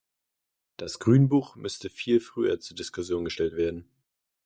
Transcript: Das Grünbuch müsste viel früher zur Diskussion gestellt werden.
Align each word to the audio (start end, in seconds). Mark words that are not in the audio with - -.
Das 0.77 0.97
Grünbuch 0.97 1.55
müsste 1.55 1.91
viel 1.91 2.21
früher 2.21 2.59
zur 2.59 2.75
Diskussion 2.75 3.23
gestellt 3.23 3.55
werden. 3.55 3.87